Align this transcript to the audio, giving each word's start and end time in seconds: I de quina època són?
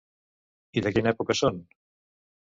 I 0.81 0.83
de 0.85 0.93
quina 0.95 1.13
època 1.13 1.37
són? 1.43 1.61